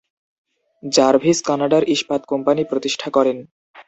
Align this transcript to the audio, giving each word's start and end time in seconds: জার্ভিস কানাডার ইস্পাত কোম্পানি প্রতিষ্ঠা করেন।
জার্ভিস 0.83 1.37
কানাডার 1.45 1.83
ইস্পাত 1.89 2.21
কোম্পানি 2.25 2.61
প্রতিষ্ঠা 2.63 3.09
করেন। 3.09 3.37